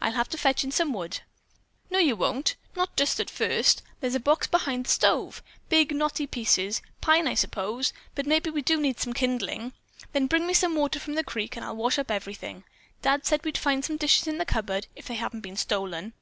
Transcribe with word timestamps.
I'll 0.00 0.10
have 0.14 0.28
to 0.30 0.36
fetch 0.36 0.64
in 0.64 0.72
some 0.72 0.92
wood." 0.92 1.20
"No, 1.88 2.00
you 2.00 2.16
won't! 2.16 2.56
Not 2.74 2.96
just 2.96 3.20
at 3.20 3.30
first. 3.30 3.80
There's 4.00 4.16
a 4.16 4.18
box 4.18 4.48
full 4.48 4.58
behind 4.58 4.86
the 4.86 4.90
stove. 4.90 5.40
Big, 5.68 5.94
knotty 5.94 6.26
pieces; 6.26 6.82
pine, 7.00 7.28
I 7.28 7.34
suppose; 7.34 7.92
but 8.16 8.26
maybe 8.26 8.50
we 8.50 8.60
do 8.60 8.80
need 8.80 8.98
some 8.98 9.12
kindling. 9.12 9.72
Then 10.14 10.26
bring 10.26 10.48
me 10.48 10.52
some 10.54 10.74
water 10.74 10.98
from 10.98 11.14
the 11.14 11.22
creek 11.22 11.54
and 11.54 11.64
I'll 11.64 11.76
wash 11.76 11.96
up 11.96 12.10
everything. 12.10 12.64
Dad 13.02 13.24
said 13.24 13.44
we'd 13.44 13.56
find 13.56 13.84
some 13.84 13.98
dishes 13.98 14.26
in 14.26 14.38
the 14.38 14.44
cupboard, 14.44 14.88
if 14.96 15.06
they 15.06 15.14
hadn't 15.14 15.42
been 15.42 15.56
stolen." 15.56 16.12